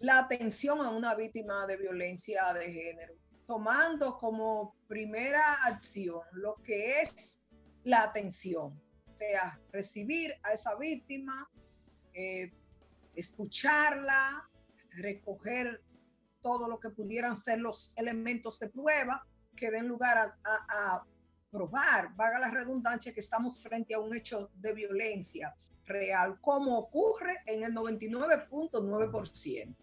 [0.00, 3.14] la atención a una víctima de violencia de género,
[3.46, 7.49] tomando como primera acción lo que es
[7.84, 11.50] la atención, o sea, recibir a esa víctima,
[12.14, 12.52] eh,
[13.14, 14.48] escucharla,
[14.96, 15.82] recoger
[16.40, 21.04] todo lo que pudieran ser los elementos de prueba que den lugar a, a
[21.50, 27.42] probar, vaga la redundancia, que estamos frente a un hecho de violencia real, como ocurre
[27.46, 29.76] en el 99.9%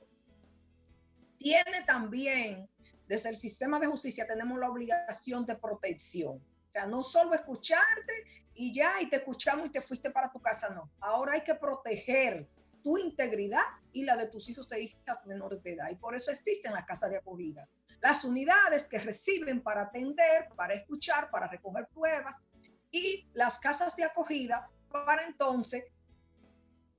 [1.38, 2.69] tiene también,
[3.07, 6.43] desde el sistema de justicia, tenemos la obligación de protección.
[6.67, 8.13] O sea, no solo escucharte
[8.53, 10.91] y ya, y te escuchamos y te fuiste para tu casa, no.
[10.99, 12.49] Ahora hay que proteger
[12.84, 13.62] tu integridad
[13.93, 15.89] y la de tus hijos e hijas menores de edad.
[15.91, 17.67] Y por eso existen las casas de acogida.
[18.01, 22.36] Las unidades que reciben para atender, para escuchar, para recoger pruebas
[22.91, 25.84] y las casas de acogida para entonces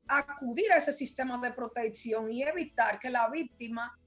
[0.06, 3.98] acudir a ese sistema de protección y evitar que la víctima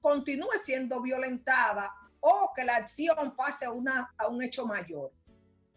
[0.00, 5.12] continúe siendo violentada o que la acción pase a, una, a un hecho mayor.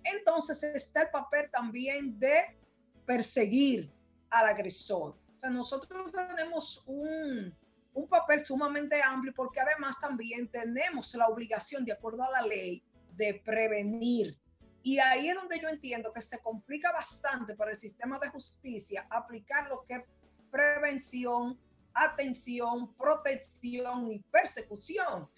[0.04, 2.58] Entonces está el papel también de
[3.06, 3.92] perseguir
[4.30, 5.12] al agresor.
[5.12, 7.56] O sea, nosotros tenemos un,
[7.94, 12.84] un papel sumamente amplio porque además también tenemos la obligación, de acuerdo a la ley,
[13.16, 14.38] de prevenir.
[14.84, 19.06] Y ahí es donde yo entiendo que se complica bastante para el sistema de justicia
[19.10, 20.04] aplicar lo que es
[20.50, 21.60] prevención,
[21.94, 25.30] atención, protección y persecución.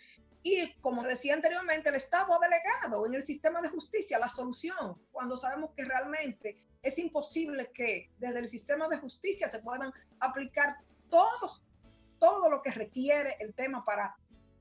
[0.44, 5.02] Y como decía anteriormente, el Estado ha delegado en el sistema de justicia la solución,
[5.12, 10.78] cuando sabemos que realmente es imposible que desde el sistema de justicia se puedan aplicar
[11.10, 11.64] todos,
[12.20, 14.16] todo lo que requiere el tema para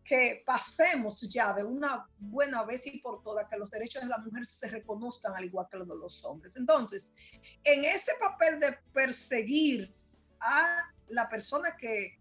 [0.04, 4.18] que pasemos ya de una buena vez y por todas, que los derechos de la
[4.18, 6.56] mujer se reconozcan al igual que los de los hombres.
[6.56, 7.12] Entonces,
[7.64, 9.94] en ese papel de perseguir
[10.40, 12.18] a la persona que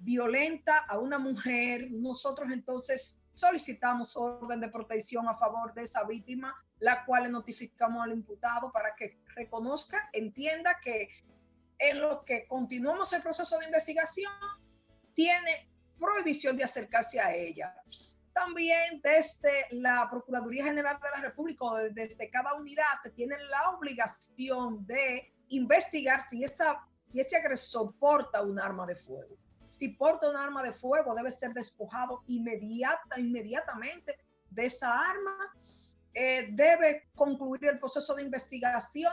[0.00, 6.54] violenta a una mujer, nosotros entonces solicitamos orden de protección a favor de esa víctima,
[6.78, 11.08] la cual le notificamos al imputado para que reconozca, entienda que
[11.78, 14.32] en lo que continuamos el proceso de investigación,
[15.14, 17.74] tiene prohibición de acercarse a ella.
[18.32, 24.86] También desde la Procuraduría General de la República, desde cada unidad, se tiene la obligación
[24.86, 29.36] de investigar si esa si ese agresor porta un arma de fuego.
[29.70, 34.18] Si porta un arma de fuego, debe ser despojado inmediata, inmediatamente
[34.50, 35.54] de esa arma.
[36.12, 39.12] Eh, debe concluir el proceso de investigación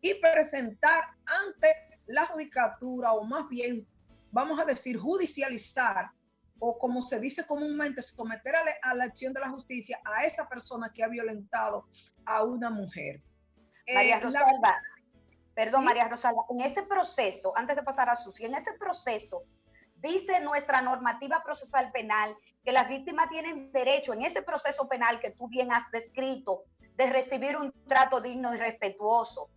[0.00, 1.04] y presentar
[1.44, 3.86] ante la judicatura, o más bien,
[4.32, 6.10] vamos a decir, judicializar,
[6.58, 10.92] o como se dice comúnmente, someter a, la acción de la justicia a esa persona
[10.92, 11.86] que ha violentado
[12.24, 13.22] a una mujer.
[13.86, 14.82] María eh, Rosalba,
[15.54, 19.44] Perdón, María Rosalba, en ese proceso, antes de pasar a Susi, en ese proceso,
[19.96, 25.30] dice nuestra normativa procesal penal que las víctimas tienen derecho en ese proceso penal que
[25.30, 26.64] tú bien has descrito
[26.96, 29.48] de recibir un trato digno y respetuoso,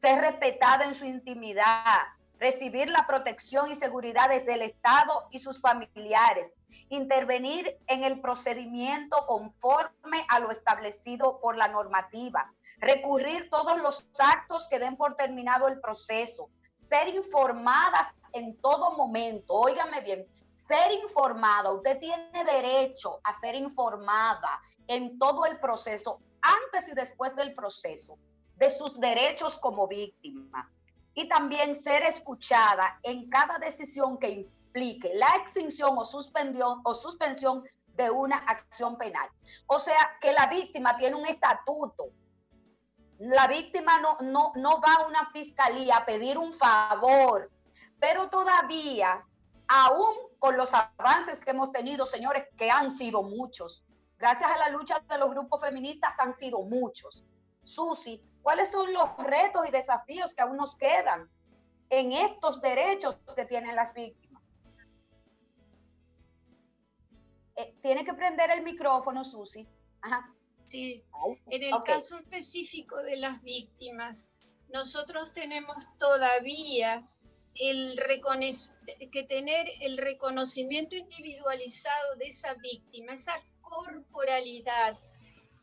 [0.00, 2.02] ser respetada en su intimidad,
[2.38, 6.52] recibir la protección y seguridad desde el Estado y sus familiares,
[6.88, 14.66] intervenir en el procedimiento conforme a lo establecido por la normativa, recurrir todos los actos
[14.68, 21.72] que den por terminado el proceso, ser informadas en todo momento, óigame bien, ser informada,
[21.72, 28.18] usted tiene derecho a ser informada en todo el proceso, antes y después del proceso,
[28.56, 30.70] de sus derechos como víctima.
[31.14, 37.64] Y también ser escuchada en cada decisión que implique la extinción o suspensión, o suspensión
[37.94, 39.28] de una acción penal.
[39.66, 42.10] O sea, que la víctima tiene un estatuto,
[43.28, 47.50] la víctima no, no, no va a una fiscalía a pedir un favor,
[47.98, 49.26] pero todavía,
[49.66, 53.84] aún con los avances que hemos tenido, señores, que han sido muchos,
[54.18, 57.26] gracias a la lucha de los grupos feministas han sido muchos.
[57.64, 61.28] Susi, ¿cuáles son los retos y desafíos que aún nos quedan
[61.90, 64.42] en estos derechos que tienen las víctimas?
[67.56, 69.66] Eh, tiene que prender el micrófono, Susi.
[70.02, 70.35] Ajá.
[70.66, 71.04] Sí,
[71.50, 74.28] en el caso específico de las víctimas,
[74.68, 77.08] nosotros tenemos todavía
[77.54, 77.98] el
[79.12, 84.98] que tener el reconocimiento individualizado de esa víctima, esa corporalidad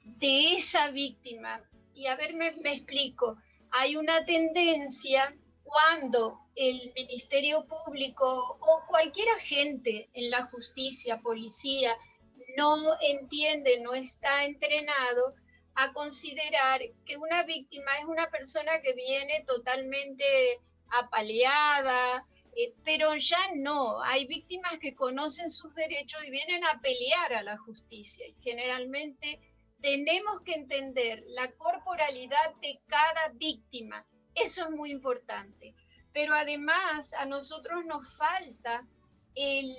[0.05, 1.61] de esa víctima.
[1.93, 3.37] Y a ver, me, me explico.
[3.71, 11.95] Hay una tendencia cuando el Ministerio Público o cualquier agente en la justicia, policía,
[12.57, 15.35] no entiende, no está entrenado
[15.75, 22.25] a considerar que una víctima es una persona que viene totalmente apaleada,
[22.55, 27.43] eh, pero ya no, hay víctimas que conocen sus derechos y vienen a pelear a
[27.43, 28.27] la justicia.
[28.27, 29.39] Y generalmente
[29.81, 34.05] tenemos que entender la corporalidad de cada víctima.
[34.35, 35.73] Eso es muy importante.
[36.13, 38.85] Pero además a nosotros nos falta
[39.35, 39.77] el,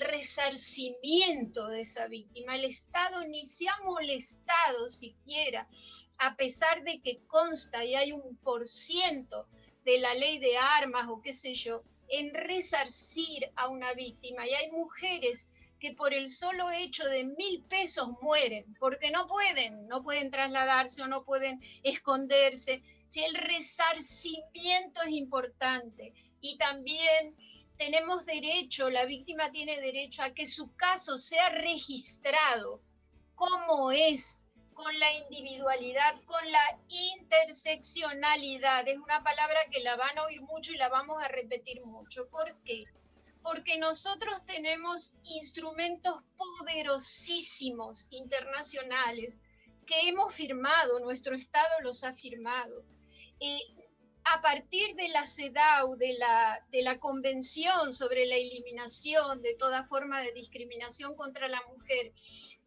[0.00, 2.56] resarcimiento de esa víctima.
[2.56, 5.68] El Estado ni se ha molestado siquiera,
[6.18, 9.46] a pesar de que consta y hay un por ciento
[9.84, 14.46] de la ley de armas o qué sé yo, en resarcir a una víctima.
[14.46, 15.50] Y hay mujeres
[15.80, 21.02] que por el solo hecho de mil pesos mueren, porque no pueden, no pueden trasladarse
[21.02, 22.82] o no pueden esconderse.
[23.06, 27.34] Si el resarcimiento es importante y también
[27.76, 32.80] tenemos derecho, la víctima tiene derecho a que su caso sea registrado
[33.34, 38.86] como es con la individualidad, con la interseccionalidad.
[38.88, 42.28] Es una palabra que la van a oír mucho y la vamos a repetir mucho.
[42.28, 42.84] ¿Por qué?
[43.42, 49.40] Porque nosotros tenemos instrumentos poderosísimos internacionales
[49.86, 52.82] que hemos firmado, nuestro Estado los ha firmado.
[53.40, 53.60] Eh,
[54.24, 59.86] a partir de la CEDAW, de la, de la Convención sobre la Eliminación de toda
[59.86, 62.12] forma de discriminación contra la mujer,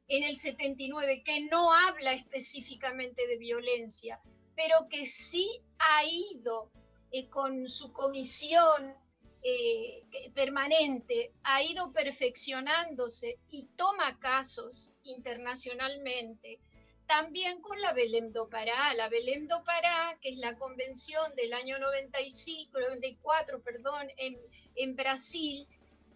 [0.07, 4.21] en el 79, que no habla específicamente de violencia,
[4.55, 6.71] pero que sí ha ido
[7.11, 8.95] eh, con su comisión
[9.43, 10.03] eh,
[10.33, 16.59] permanente, ha ido perfeccionándose y toma casos internacionalmente.
[17.07, 21.53] También con la Belém do Pará, la Belém do Pará, que es la convención del
[21.53, 24.37] año 95, 94, perdón, en,
[24.75, 25.65] en Brasil,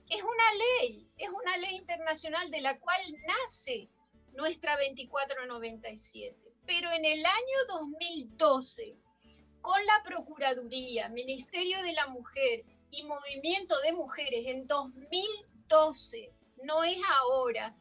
[0.10, 3.88] es una ley, es una ley internacional de la cual nace
[4.34, 6.36] nuestra 2497.
[6.66, 8.98] Pero en el año 2012,
[9.62, 16.34] con la Procuraduría, Ministerio de la Mujer y Movimiento de Mujeres en 2012,
[16.64, 17.74] no es ahora,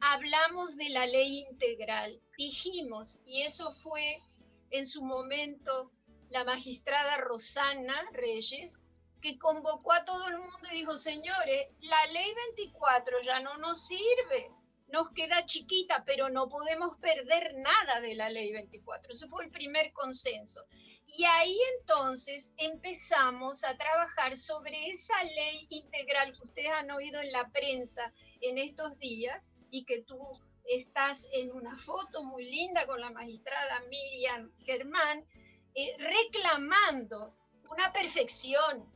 [0.00, 2.20] hablamos de la ley integral.
[2.36, 4.22] Dijimos, y eso fue
[4.70, 5.90] en su momento
[6.30, 8.78] la magistrada Rosana Reyes,
[9.20, 13.86] que convocó a todo el mundo y dijo, señores, la ley 24 ya no nos
[13.86, 14.50] sirve,
[14.88, 19.12] nos queda chiquita, pero no podemos perder nada de la ley 24.
[19.12, 20.64] Ese fue el primer consenso.
[21.06, 27.32] Y ahí entonces empezamos a trabajar sobre esa ley integral que ustedes han oído en
[27.32, 30.16] la prensa en estos días y que tú
[30.66, 35.24] estás en una foto muy linda con la magistrada Miriam Germán,
[35.74, 37.34] eh, reclamando
[37.68, 38.88] una perfección,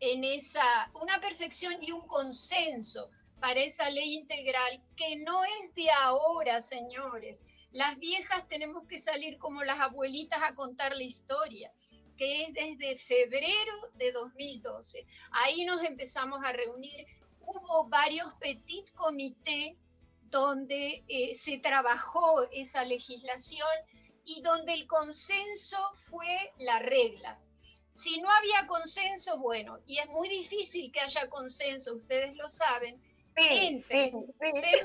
[0.00, 3.08] en esa, una perfección y un consenso
[3.38, 7.40] para esa ley integral que no es de ahora, señores.
[7.70, 11.72] Las viejas tenemos que salir como las abuelitas a contar la historia,
[12.16, 15.06] que es desde febrero de 2012.
[15.30, 17.06] Ahí nos empezamos a reunir.
[17.42, 19.76] Hubo varios petit comités
[20.36, 23.66] donde eh, se trabajó esa legislación
[24.26, 27.40] y donde el consenso fue la regla.
[27.92, 33.00] Si no había consenso, bueno, y es muy difícil que haya consenso, ustedes lo saben,
[33.34, 34.12] entre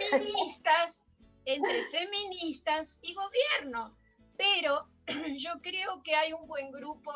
[0.09, 1.03] feministas,
[1.43, 3.93] entre feministas y gobierno.
[4.37, 4.87] Pero
[5.37, 7.11] yo creo que hay un buen grupo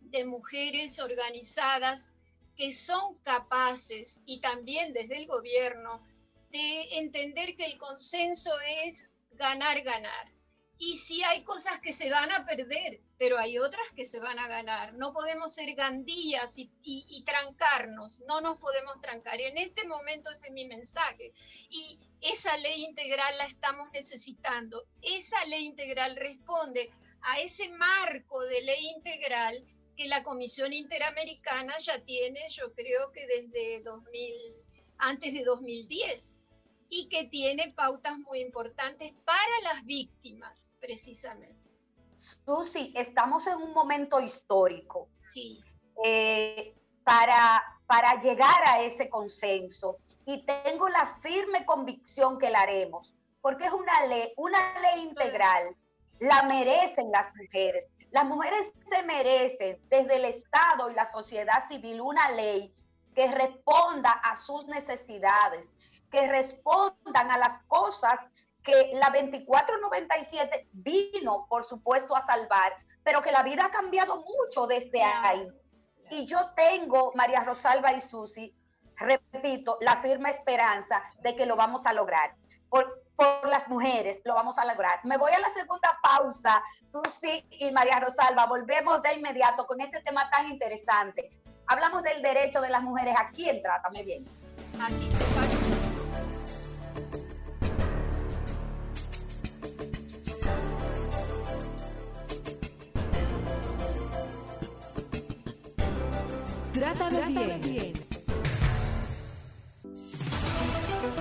[0.00, 2.10] de mujeres organizadas
[2.56, 6.02] que son capaces y también desde el gobierno
[6.50, 8.52] de entender que el consenso
[8.84, 10.32] es ganar, ganar.
[10.78, 14.38] Y si hay cosas que se van a perder, pero hay otras que se van
[14.38, 14.92] a ganar.
[14.94, 19.40] No podemos ser gandillas y, trancarnos, no nos podemos trancar.
[19.40, 21.32] Y en este momento ese es mi mensaje.
[21.70, 24.84] Y esa ley integral la estamos necesitando.
[25.00, 26.90] Esa ley integral responde
[27.22, 29.64] a ese marco de ley integral
[29.96, 34.55] que la Comisión Interamericana ya tiene, yo creo que desde 2000,
[34.98, 36.36] antes de 2010
[36.88, 41.56] y que tiene pautas muy importantes para las víctimas, precisamente.
[42.16, 45.08] Susi, estamos en un momento histórico.
[45.32, 45.60] Sí.
[46.04, 46.74] Eh,
[47.04, 53.66] para, para llegar a ese consenso y tengo la firme convicción que la haremos, porque
[53.66, 55.76] es una ley, una ley integral,
[56.18, 62.00] la merecen las mujeres, Las mujeres se merecen desde el Estado y la sociedad civil
[62.00, 62.72] una ley
[63.16, 65.70] que responda a sus necesidades,
[66.10, 68.20] que respondan a las cosas
[68.62, 74.66] que la 2497 vino, por supuesto, a salvar, pero que la vida ha cambiado mucho
[74.66, 75.48] desde ahí.
[76.10, 78.54] Y yo tengo, María Rosalba y Susi,
[78.96, 82.34] repito, la firme esperanza de que lo vamos a lograr.
[82.68, 85.00] Por, por las mujeres lo vamos a lograr.
[85.04, 88.44] Me voy a la segunda pausa, Susi y María Rosalba.
[88.44, 91.30] Volvemos de inmediato con este tema tan interesante.
[91.68, 94.24] Hablamos del derecho de las mujeres aquí en Trátame Bien.
[94.80, 95.56] Aquí se falla.
[106.72, 107.92] Trátame, bien.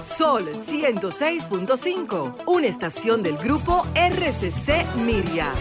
[0.04, 5.52] Sol 106.5, una estación del grupo RCC Miria.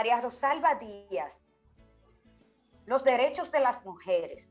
[0.00, 1.42] María Rosalba Díaz
[2.86, 4.50] los derechos de las mujeres,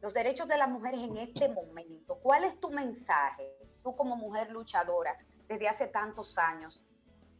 [0.00, 2.14] los derechos de las mujeres en este momento.
[2.22, 3.52] ¿Cuál es tu mensaje,
[3.82, 5.18] tú como mujer luchadora
[5.48, 6.86] desde hace tantos años,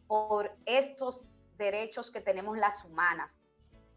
[0.09, 3.39] por estos derechos que tenemos las humanas?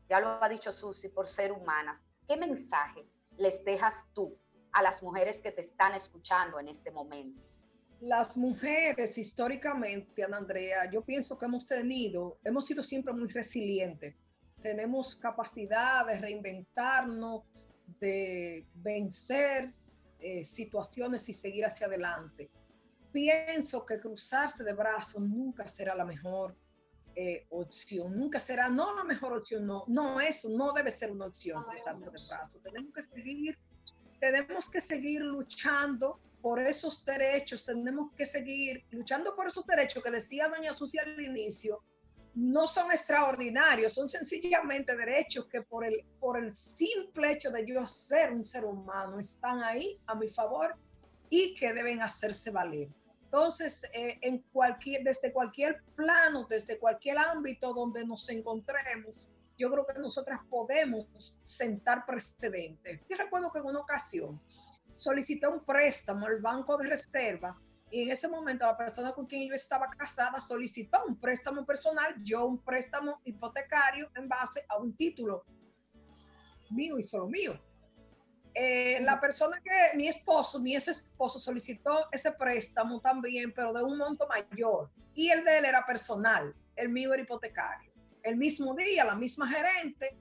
[0.07, 1.99] Ya lo ha dicho Susi, por ser humanas.
[2.27, 4.37] ¿Qué mensaje les dejas tú
[4.71, 7.41] a las mujeres que te están escuchando en este momento?
[8.03, 14.15] Las mujeres históricamente, Ana Andrea, yo pienso que hemos tenido, hemos sido siempre muy resilientes
[14.63, 17.43] tenemos capacidad de reinventarnos,
[17.99, 19.65] de vencer
[20.19, 22.49] eh, situaciones y seguir hacia adelante.
[23.11, 26.55] Pienso que cruzarse de brazos nunca será la mejor
[27.13, 31.25] eh, opción, nunca será, no la mejor opción, no, no, eso no debe ser una
[31.25, 32.61] opción, cruzarse de brazos.
[32.63, 33.59] Tenemos que seguir,
[34.21, 40.11] tenemos que seguir luchando por esos derechos, tenemos que seguir luchando por esos derechos que
[40.11, 41.79] decía doña Sucia al inicio,
[42.35, 47.87] no son extraordinarios, son sencillamente derechos que por el, por el simple hecho de yo
[47.87, 50.75] ser un ser humano están ahí a mi favor
[51.29, 52.89] y que deben hacerse valer.
[53.23, 59.85] Entonces, eh, en cualquier, desde cualquier plano, desde cualquier ámbito donde nos encontremos, yo creo
[59.87, 61.07] que nosotras podemos
[61.41, 62.99] sentar precedentes.
[63.09, 64.41] Yo recuerdo que en una ocasión
[64.95, 67.57] solicité un préstamo al Banco de Reservas
[67.93, 72.15] y en ese momento la persona con quien yo estaba casada solicitó un préstamo personal,
[72.23, 75.45] yo un préstamo hipotecario en base a un título
[76.71, 77.59] mío y solo mío.
[78.55, 83.83] Eh, la persona que mi esposo, mi ex esposo solicitó ese préstamo también, pero de
[83.83, 84.91] un monto mayor.
[85.13, 87.91] Y el de él era personal, el mío era hipotecario.
[88.21, 90.17] El mismo día, la misma gerente.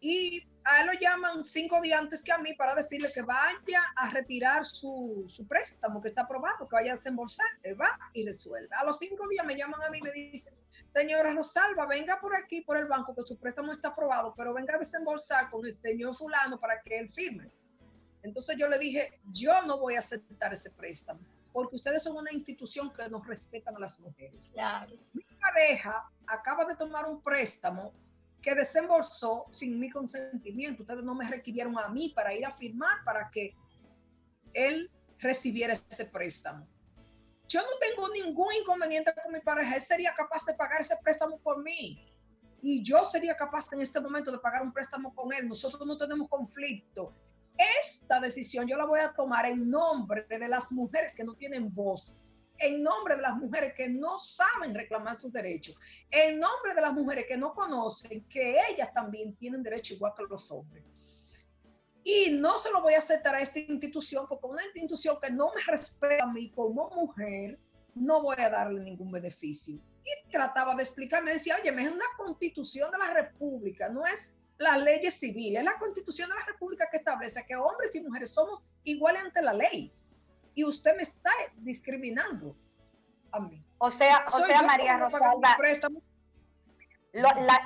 [0.00, 3.82] Y a él lo llaman cinco días antes que a mí para decirle que vaya
[3.96, 7.46] a retirar su, su préstamo que está aprobado, que vaya a desembolsar.
[7.62, 8.68] Él va y resuelve.
[8.78, 10.52] A los cinco días me llaman a mí y me dicen,
[10.88, 14.74] señora Rosalba, venga por aquí, por el banco, que su préstamo está aprobado, pero venga
[14.74, 17.50] a desembolsar con el señor fulano para que él firme.
[18.22, 22.30] Entonces yo le dije, yo no voy a aceptar ese préstamo, porque ustedes son una
[22.30, 24.52] institución que nos respetan a las mujeres.
[25.14, 27.94] Mi pareja acaba de tomar un préstamo
[28.40, 30.82] que desembolsó sin mi consentimiento.
[30.82, 33.54] Ustedes no me requirieron a mí para ir a firmar para que
[34.54, 36.66] él recibiera ese préstamo.
[37.48, 39.74] Yo no tengo ningún inconveniente con mi pareja.
[39.74, 42.04] Él sería capaz de pagar ese préstamo por mí.
[42.60, 45.48] Y yo sería capaz en este momento de pagar un préstamo con él.
[45.48, 47.14] Nosotros no tenemos conflicto.
[47.80, 51.74] Esta decisión yo la voy a tomar en nombre de las mujeres que no tienen
[51.74, 52.18] voz
[52.58, 55.78] en nombre de las mujeres que no saben reclamar sus derechos,
[56.10, 60.24] en nombre de las mujeres que no conocen que ellas también tienen derecho igual que
[60.28, 60.84] los hombres.
[62.02, 65.52] Y no se lo voy a aceptar a esta institución porque una institución que no
[65.54, 67.58] me respeta a mí como mujer,
[67.94, 69.74] no voy a darle ningún beneficio.
[69.74, 74.80] Y trataba de explicarme, decía, oye, es una constitución de la República, no es las
[74.80, 78.64] leyes civiles, es la constitución de la República que establece que hombres y mujeres somos
[78.84, 79.92] iguales ante la ley
[80.58, 82.56] y usted me está discriminando
[83.30, 83.64] a mí.
[83.78, 85.56] O sea, o sea María Rosalba,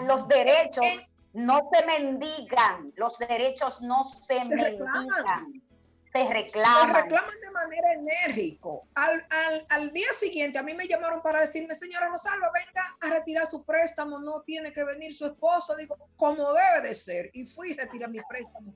[0.06, 0.84] los derechos
[1.32, 5.62] no se mendigan, los derechos no se, mendigan.
[6.12, 6.86] Se reclaman.
[6.86, 8.68] Se reclaman de manera enérgica.
[8.94, 13.08] Al, al, al, día siguiente a mí me llamaron para decirme, señora Rosalba, venga a
[13.18, 15.74] retirar su préstamo, no tiene que venir su esposo.
[15.76, 17.30] Digo, como debe de ser.
[17.32, 18.74] Y fui y retiré mi préstamo.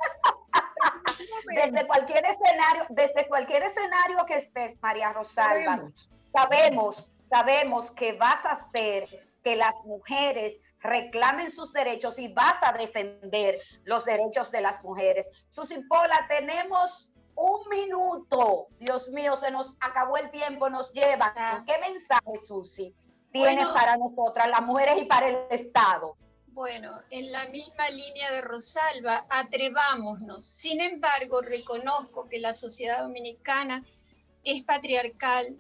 [1.55, 5.91] Desde cualquier escenario, desde cualquier escenario que estés, María Rosalba,
[6.35, 9.05] sabemos, sabemos, que vas a hacer
[9.43, 15.31] que las mujeres reclamen sus derechos y vas a defender los derechos de las mujeres.
[15.51, 18.69] Susi Pola, tenemos un minuto.
[18.79, 21.33] Dios mío, se nos acabó el tiempo, nos lleva.
[21.37, 21.63] Ah.
[21.67, 22.95] ¿Qué mensaje, Susi,
[23.31, 26.17] tienes para nosotras, las mujeres y para el Estado?
[26.57, 30.47] Bueno, en la misma línea de Rosalba, atrevámonos.
[30.47, 33.85] Sin embargo, reconozco que la sociedad dominicana
[34.43, 35.55] es patriarcal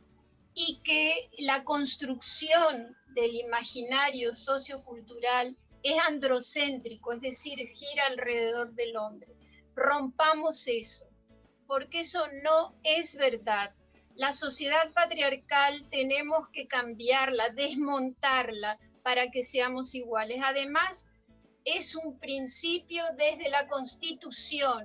[0.55, 9.29] y que la construcción del imaginario sociocultural es androcéntrico, es decir, gira alrededor del hombre.
[9.75, 11.07] Rompamos eso,
[11.67, 13.75] porque eso no es verdad.
[14.15, 20.41] La sociedad patriarcal tenemos que cambiarla, desmontarla para que seamos iguales.
[20.43, 21.11] Además,
[21.65, 24.85] es un principio desde la Constitución.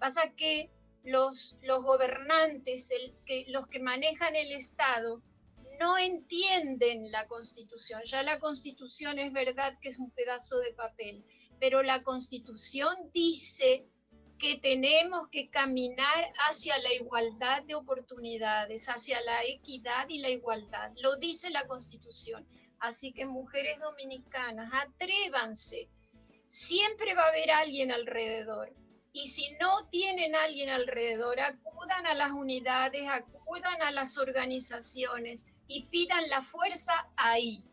[0.00, 0.72] Pasa que
[1.04, 2.92] los, los gobernantes,
[3.46, 5.22] los que manejan el Estado,
[5.78, 8.02] no entienden la Constitución.
[8.06, 11.24] Ya la Constitución es verdad que es un pedazo de papel,
[11.60, 13.86] pero la Constitución dice
[14.40, 20.90] que tenemos que caminar hacia la igualdad de oportunidades, hacia la equidad y la igualdad.
[21.00, 22.44] Lo dice la Constitución.
[22.80, 25.90] Así que mujeres dominicanas, atrévanse.
[26.46, 28.74] Siempre va a haber alguien alrededor.
[29.12, 35.86] Y si no tienen alguien alrededor, acudan a las unidades, acudan a las organizaciones y
[35.86, 37.64] pidan la fuerza ahí.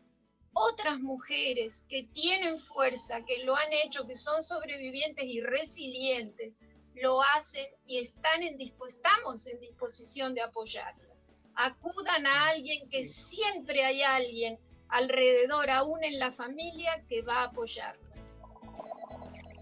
[0.52, 6.52] Otras mujeres que tienen fuerza, que lo han hecho, que son sobrevivientes y resilientes,
[6.94, 11.16] lo hacen y están en, estamos en disposición de apoyarlas.
[11.54, 14.58] Acudan a alguien que siempre hay alguien
[14.88, 18.02] alrededor, aún en la familia, que va a apoyarlas.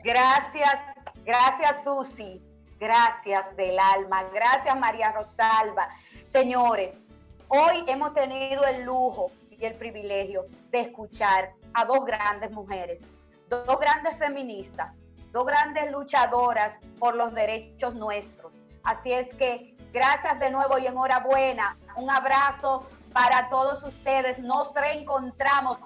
[0.04, 0.80] Gracias,
[1.24, 2.40] gracias Susi,
[2.78, 5.88] gracias del alma, gracias María Rosalba.
[6.30, 7.02] Señores,
[7.48, 13.00] hoy hemos tenido el lujo y el privilegio de escuchar a dos grandes mujeres,
[13.48, 14.92] dos grandes feministas,
[15.32, 18.62] dos grandes luchadoras por los derechos nuestros.
[18.84, 21.76] Así es que gracias de nuevo y enhorabuena.
[21.96, 24.38] Un abrazo para todos ustedes.
[24.38, 25.78] Nos reencontramos.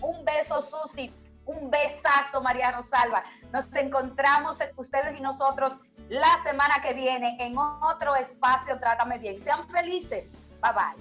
[0.00, 1.12] Un beso, Susi.
[1.44, 3.22] Un besazo, María Rosalba.
[3.52, 5.78] Nos encontramos ustedes y nosotros
[6.08, 8.80] la semana que viene en otro espacio.
[8.80, 9.38] Trátame bien.
[9.38, 10.26] Sean felices.
[10.62, 10.96] Bye bye.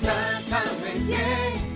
[0.00, 1.75] Trátame bien